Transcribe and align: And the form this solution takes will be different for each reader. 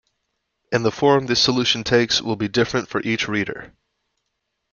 And 0.71 0.83
the 0.83 0.89
form 0.91 1.27
this 1.27 1.39
solution 1.39 1.83
takes 1.83 2.23
will 2.23 2.35
be 2.35 2.47
different 2.47 2.89
for 2.89 3.01
each 3.03 3.27
reader. 3.27 3.75